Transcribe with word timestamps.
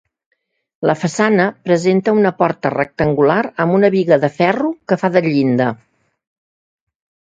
La 0.89 0.95
façana 1.01 1.45
presenta 1.67 2.15
una 2.21 2.33
porta 2.41 2.73
rectangular 2.77 3.39
amb 3.45 3.79
una 3.79 3.95
biga 3.99 4.21
de 4.27 4.35
ferro 4.41 4.75
que 4.89 5.03
fa 5.05 5.17
de 5.19 5.27
llinda. 5.31 5.73